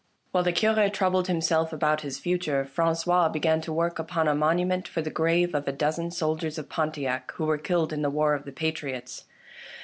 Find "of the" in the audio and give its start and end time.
8.33-8.51